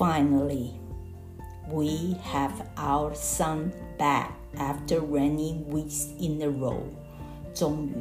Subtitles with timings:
[0.00, 0.80] Finally,
[1.70, 6.80] we have our sun back after rainy weeks in a row。
[7.52, 7.92] 终于，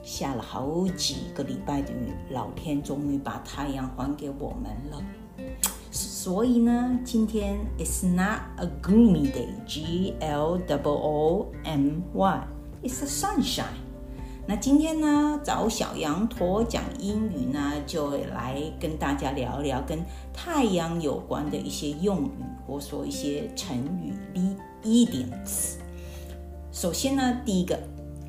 [0.00, 5.02] 下了好几个礼拜的雨，老天终于把太阳还给我们了。
[5.90, 9.48] 所以呢，今天 it's not a gloomy day.
[9.66, 12.46] G L O O M Y.
[12.84, 13.89] It's a sunshine。
[14.46, 22.30] 那今天呢，找小羊驼讲英语呢，就来跟大家聊聊跟太阳有关的一些用语，
[22.66, 25.78] 或说一些成语、一一点词。
[26.72, 27.78] 首先呢，第一个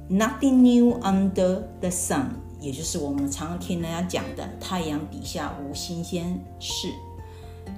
[0.10, 2.26] ，Nothing new under the sun，
[2.60, 6.90] 也就是我们常常听人家讲的，太阳底下无新鲜事。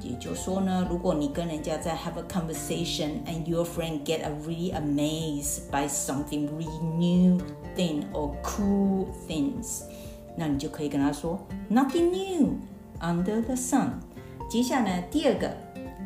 [0.01, 7.39] 也就是说呢，如果你跟人家在 have a conversation and your friend get a really amazed by something really new
[7.73, 9.83] thing or cool things，
[10.35, 11.39] 那你就可以跟他说
[11.71, 12.55] nothing new
[12.99, 13.91] under the sun。
[14.49, 15.55] 接下来第二个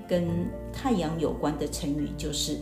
[0.08, 0.28] 跟
[0.72, 2.60] 太阳有关的成语就是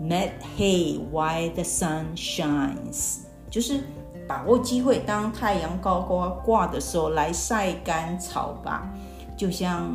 [0.00, 3.18] make hay while the sun shines，
[3.50, 3.80] 就是
[4.26, 8.90] 把握机会，当太阳高高挂的时候来晒干草吧，
[9.36, 9.94] 就像。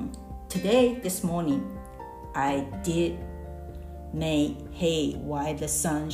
[0.54, 1.64] Today, this morning,
[2.36, 3.18] I did
[4.14, 6.12] make hay, why the sun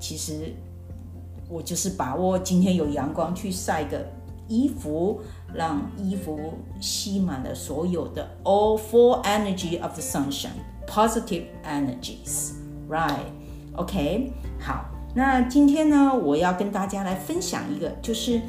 [0.00, 0.52] 其实
[1.48, 4.04] 我就是把握今天有阳光去晒个
[4.48, 5.20] 衣服，
[5.54, 12.54] 让衣服吸满了所有的 all four energy of the sunshine, positive energies,
[12.88, 13.30] right?
[13.76, 14.32] Okay.
[14.58, 18.40] 好，那今天呢，我要跟大家来分享一个，就是。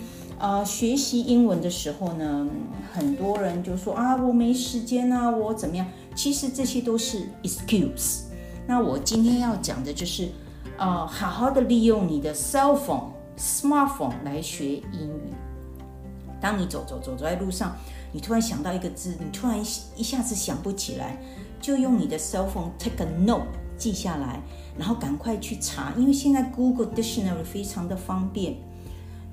[0.42, 2.48] 呃，学习英文的时候呢，
[2.92, 5.86] 很多人就说啊，我没时间啊，我怎么样？
[6.16, 8.22] 其实这些都是 excuse。
[8.66, 10.30] 那我今天要讲的就是，
[10.80, 15.32] 呃，好好的利用你的 cell phone、smartphone 来学英语。
[16.42, 17.76] 当你走走走走在路上，
[18.12, 19.60] 你突然想到一个字，你突然
[19.96, 21.22] 一下子想不起来，
[21.62, 23.46] 就用你的 cell phone take a note
[23.78, 24.42] 记下来，
[24.76, 28.56] 然后赶快去查，因为现在 Google Dictionary 非常的方便。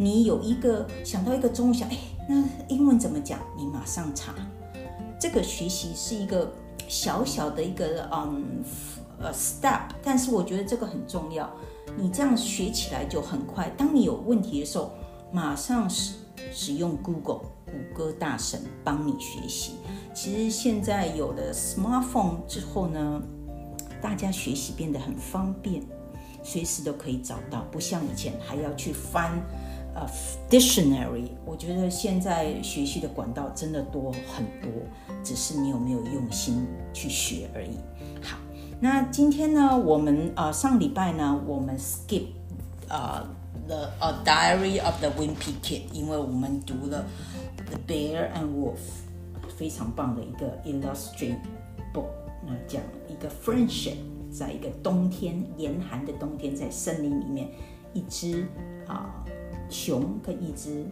[0.01, 1.99] 你有一个想到一个中文想，哎，
[2.29, 3.41] 那英文怎么讲？
[3.57, 4.33] 你马上查。
[5.19, 6.53] 这个学习是一个
[6.87, 8.63] 小小的一个嗯
[9.19, 11.51] 呃 step，但是我觉得这个很重要。
[11.97, 13.69] 你这样学起来就很快。
[13.77, 14.93] 当你有问题的时候，
[15.33, 16.15] 马上使
[16.53, 19.73] 使用 Google 谷歌大神帮你学习。
[20.15, 23.21] 其实现在有了 smartphone 之后呢，
[24.01, 25.83] 大家学习变得很方便，
[26.45, 29.33] 随时都可以找到，不像以前还要去翻。
[29.99, 30.07] 呃
[30.49, 34.71] ，dictionary，我觉得现在学习的管道真的多很多，
[35.25, 37.77] 只是你有没有用心去学而已。
[38.23, 38.39] 好，
[38.81, 42.27] 那今天呢，我们呃上礼拜呢，我们 skip
[42.89, 43.27] 呃
[43.67, 47.05] the A Diary of the Wimpy Kid，因为我们读了
[47.67, 48.79] The Bear and Wolf，
[49.57, 51.39] 非常棒的一个 illustrated
[51.93, 52.07] book，
[52.47, 53.97] 那讲一个 friendship，
[54.31, 57.49] 在一个冬天严寒的冬天，在森林里面，
[57.93, 58.47] 一只
[58.87, 59.25] 啊。
[59.71, 60.85] 熊跟一只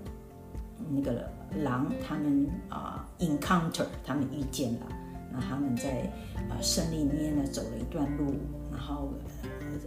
[0.91, 1.29] 那个
[1.63, 4.87] 狼，他们啊 encounter，他们遇见了。
[5.33, 6.11] 那他们在
[6.51, 8.35] 呃森林里面呢走了一段路，
[8.71, 9.11] 然后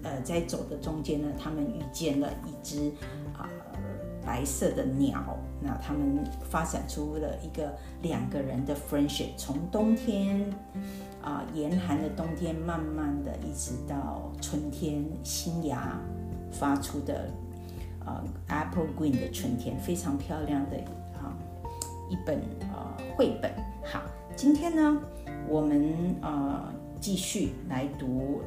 [0.04, 2.92] 呃在走的中间呢，他们遇见了一只
[3.38, 3.48] 啊
[4.26, 5.38] 白色的鸟。
[5.62, 10.52] 那他们发展出了一个两个人的 friendship，从冬天
[11.22, 16.00] 啊严寒的冬天，慢慢的一直到春天新芽
[16.52, 17.30] 发出的。
[18.06, 20.78] 呃，Apple Green 的春天非常漂亮的
[21.18, 21.36] 啊
[22.10, 22.42] 一本
[22.74, 23.52] 呃绘本。
[23.84, 24.02] 好，
[24.36, 25.02] 今天呢，
[25.48, 28.42] 我们呃继续来读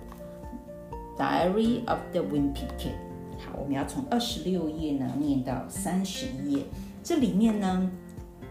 [1.21, 2.91] 《Diary of the Wimpy Kid》。
[3.39, 6.65] 好，我们要从二十六页呢念到三十一页。
[7.03, 7.91] 这里面呢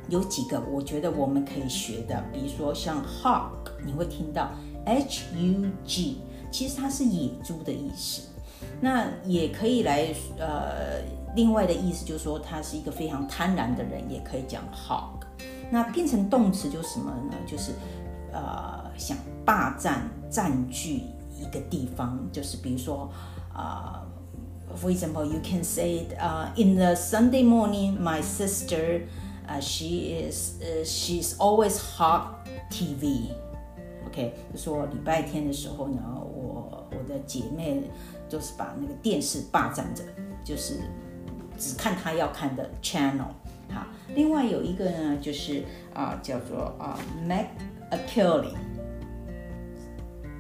[0.10, 4.52] 有几个我觉得我们可以学的，比如说像 Hug，你会听到
[4.86, 6.18] H U G，
[6.52, 8.31] 其实它是野猪的意思。
[8.84, 10.08] 那也可以来，
[10.40, 11.00] 呃，
[11.36, 15.22] 另外的意思就是说，他是一个非常贪婪的人，也可以讲 hog。
[15.70, 17.38] 那变成动词就是什么呢？
[17.46, 17.74] 就是，
[18.34, 19.16] 呃，想
[19.46, 21.04] 霸占、占据
[21.40, 23.08] 一个地方，就是比如说，
[23.54, 24.02] 啊
[24.76, 29.04] ，for example，you can say，呃，in the Sunday morning，my sister，
[29.46, 32.24] 呃，she is，呃，she's always hog
[32.72, 33.28] TV。
[34.08, 37.84] OK，就说礼拜天的时候呢，我我的姐妹。
[38.32, 40.02] 就是把那个电视霸占着，
[40.42, 40.76] 就是
[41.58, 43.28] 只看他要看的 channel。
[43.70, 43.86] 好，
[44.16, 46.98] 另外有一个呢，就是啊，叫做啊
[47.28, 47.48] ，Mac
[47.90, 48.56] a killing，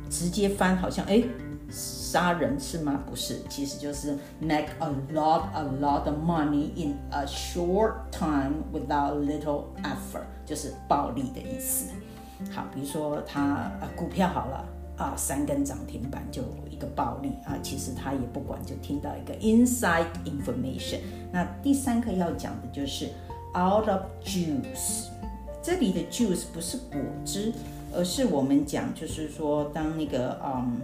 [0.10, 1.22] 直接翻好像哎，
[1.70, 3.02] 杀人是吗？
[3.10, 11.90] 不是，其实就是 make a lot a lot of money in a short time without little effort，就是暴利的意思。
[12.54, 14.66] 好，比如说他呃股票好了
[15.02, 21.00] 啊，三根涨停板就一个暴利啊，其实他也不管，就听到一个 inside information。
[21.32, 23.06] 那第三个要讲的就是
[23.56, 25.08] out of juice，
[25.60, 27.52] 这里的 juice 不是果汁，
[27.92, 30.80] 而是我们讲就是说当那个嗯，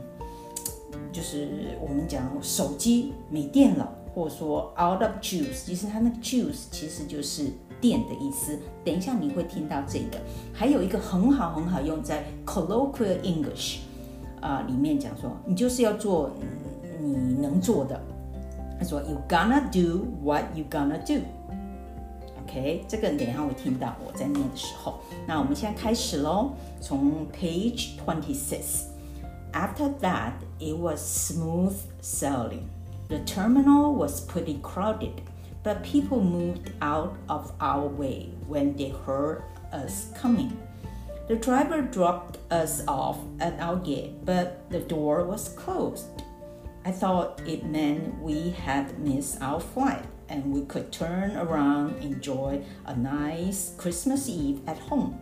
[1.12, 7.52] 就是我们讲手机没电了，或者说 out of juice，其实它那个 juice 其实就是。
[7.80, 10.20] 电的意思，等一下你会听到这个。
[10.52, 13.82] 还有一个很好很好用在 colloquial English
[14.41, 16.31] 啊里面讲说，你就是要做
[17.01, 18.01] 你能做的。
[18.79, 25.01] 他说 You gonna do what you gonna do。OK，这个等一下会听到我在念的时候。
[25.27, 32.65] 那我们现在开始喽，从 Page twenty six。After that, it was smooth sailing.
[33.09, 35.23] The terminal was pretty crowded.
[35.63, 39.43] but people moved out of our way when they heard
[39.73, 40.57] us coming.
[41.28, 46.24] The driver dropped us off at our gate, but the door was closed.
[46.86, 52.64] I thought it meant we had missed our flight and we could turn around enjoy
[52.86, 55.20] a nice Christmas Eve at home.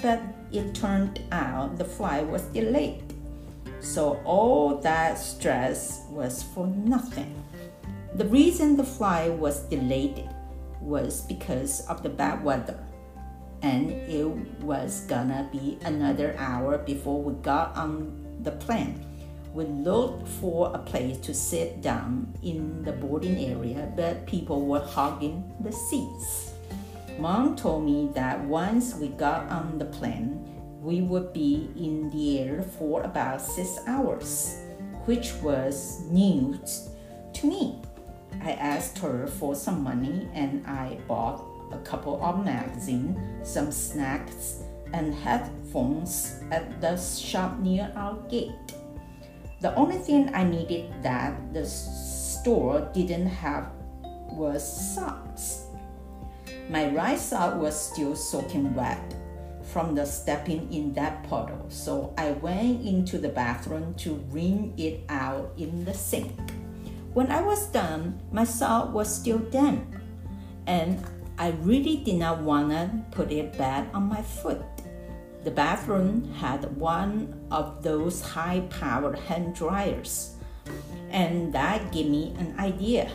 [0.00, 0.22] But
[0.52, 3.12] it turned out the flight was delayed.
[3.80, 7.44] So all that stress was for nothing.
[8.14, 10.28] The reason the flight was delayed
[10.80, 12.81] was because of the bad weather,
[13.62, 14.26] and it
[14.60, 18.12] was gonna be another hour before we got on
[18.42, 19.06] the plane.
[19.54, 24.80] We looked for a place to sit down in the boarding area, but people were
[24.80, 26.54] hogging the seats.
[27.18, 30.48] Mom told me that once we got on the plane,
[30.80, 34.58] we would be in the air for about six hours,
[35.04, 36.88] which was news
[37.34, 37.80] to me.
[38.42, 44.62] I asked her for some money and I bought a couple of magazines, some snacks,
[44.92, 48.74] and headphones at the shop near our gate.
[49.60, 53.70] The only thing I needed that the store didn't have
[54.28, 54.62] was
[54.94, 55.66] socks.
[56.68, 59.14] My right sock was still soaking wet
[59.62, 65.04] from the stepping in that puddle, so I went into the bathroom to wring it
[65.08, 66.34] out in the sink.
[67.14, 69.96] When I was done, my sock was still damp,
[70.66, 71.02] and
[71.38, 74.62] I really did not want to put it back on my foot.
[75.44, 80.36] The bathroom had one of those high powered hand dryers,
[81.10, 83.10] and that gave me an idea.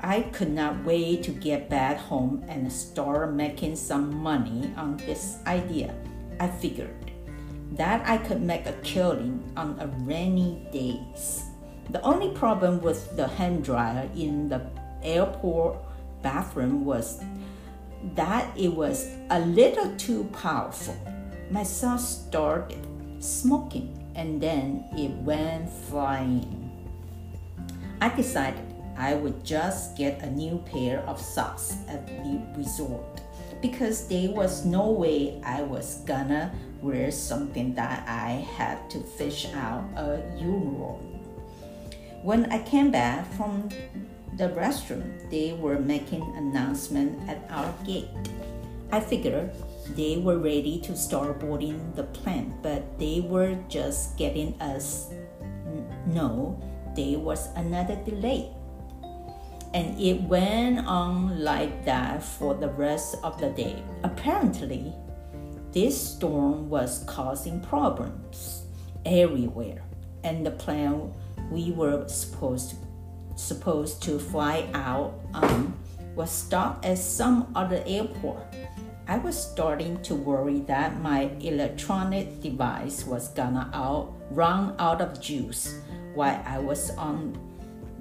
[0.00, 5.38] I could not wait to get back home and start making some money on this
[5.46, 5.94] idea.
[6.40, 7.12] I figured
[7.72, 11.44] that I could make a killing on a rainy days.
[11.90, 14.70] The only problem with the hand dryer in the
[15.02, 15.78] airport
[16.22, 17.22] bathroom was
[18.14, 20.96] that it was a little too powerful.
[21.50, 22.86] My son started
[23.18, 26.70] smoking and then it went flying.
[28.00, 28.62] I decided
[28.96, 33.20] I would just get a new pair of socks at the resort
[33.60, 39.46] because there was no way I was gonna wear something that I had to fish
[39.54, 41.00] out a urinal
[42.22, 43.68] when I came back from
[44.36, 48.08] the restroom, they were making announcement at our gate.
[48.92, 49.50] I figured
[49.96, 55.10] they were ready to start boarding the plane, but they were just getting us
[56.06, 56.60] know
[56.96, 58.50] there was another delay.
[59.74, 63.82] And it went on like that for the rest of the day.
[64.02, 64.94] Apparently,
[65.72, 68.62] this storm was causing problems
[69.04, 69.82] everywhere,
[70.24, 71.12] and the plane
[71.50, 72.76] we were supposed to,
[73.38, 75.72] supposed to fly out um,
[76.14, 78.42] was stopped at some other airport.
[79.06, 85.20] I was starting to worry that my electronic device was gonna out, run out of
[85.20, 85.80] juice
[86.14, 87.38] while I was on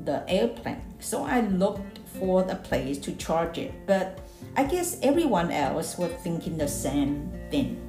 [0.03, 0.82] the airplane.
[1.00, 4.20] So I looked for a place to charge it, but
[4.56, 7.79] I guess everyone else was thinking the same thing.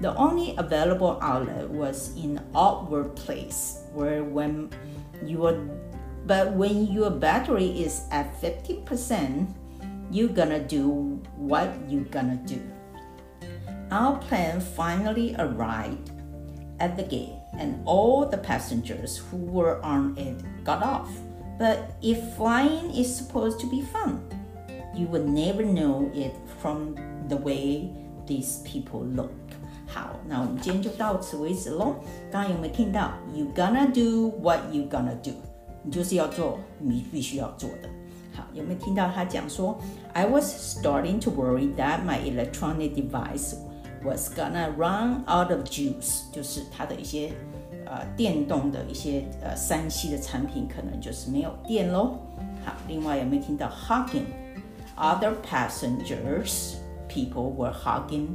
[0.00, 4.70] The only available outlet was in Outward Place, where when
[5.24, 5.52] your
[6.25, 9.47] but when your battery is at 50%,
[10.11, 12.59] you're gonna do what you're gonna do.
[13.91, 16.11] Our plane finally arrived
[16.79, 21.09] at the gate, and all the passengers who were on it got off.
[21.59, 24.21] But if flying is supposed to be fun,
[24.95, 26.95] you would never know it from
[27.27, 27.91] the way
[28.25, 29.31] these people look.
[29.87, 31.95] 好，那我们今天就到此为止喽。
[32.31, 33.11] 刚刚有没有听到？
[33.33, 35.33] You gonna do what you gonna do？
[35.85, 37.89] 你就是要做你必须要做的。
[38.33, 39.77] 好，有没有听到他讲说？
[40.13, 43.55] I was starting to worry that my electronic device
[44.03, 47.31] was gonna run out of juice，就是它的一些
[47.85, 52.17] 呃电动的一些呃三 C 的产品可能就是没有电喽。
[52.65, 54.25] 好，另外有没有听到 hugging
[54.97, 56.75] other passengers?
[57.09, 58.27] People were hugging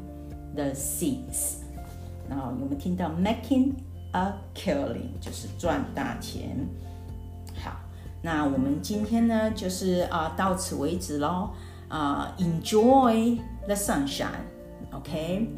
[0.55, 1.63] the seats。
[2.29, 3.73] 然后有没有听到 making
[4.13, 5.19] a killing？
[5.21, 6.69] 就是赚大钱。
[8.21, 11.51] 好，那我们今天呢就是啊到此为止喽。
[11.89, 15.49] 啊，enjoy the sunshine。Okay,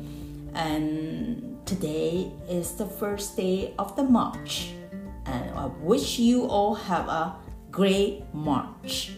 [0.55, 4.73] and today is the first day of the March,
[5.25, 7.33] and I wish you all have a
[7.71, 9.11] great March.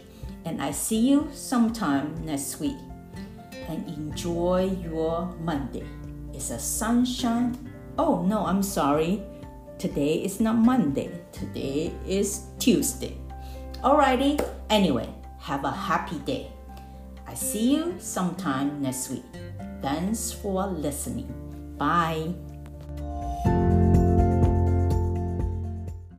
[0.44, 2.76] And I see you sometime next week.
[3.68, 5.84] And enjoy your Monday.
[6.32, 7.56] It's a sunshine.
[7.96, 9.22] Oh no, I'm sorry.
[9.78, 11.10] Today is not Monday.
[11.32, 13.16] Today is Tuesday.
[13.85, 14.41] Alrighty.
[14.71, 16.51] Anyway, have a happy day.
[17.27, 19.29] I see you sometime next week.
[19.79, 21.29] Thanks for listening.
[21.77, 22.33] Bye.